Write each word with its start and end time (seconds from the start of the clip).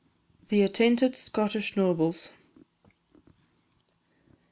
THE 0.47 0.63
ATTAINTED 0.63 1.15
SCOTTISH 1.15 1.77
NOBLES. 1.77 2.33